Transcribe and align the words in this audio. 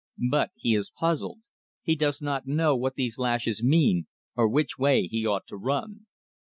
But 0.31 0.49
he 0.55 0.73
is 0.73 0.89
puzzled; 0.89 1.41
he 1.83 1.95
does 1.95 2.23
not 2.23 2.47
know 2.47 2.75
what 2.75 2.95
these 2.95 3.19
lashes 3.19 3.61
mean, 3.61 4.07
or 4.35 4.47
which 4.49 4.75
way 4.79 5.05
he 5.05 5.27
ought 5.27 5.45
to 5.49 5.57
run. 5.57 6.07